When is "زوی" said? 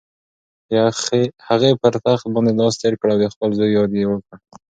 3.57-3.71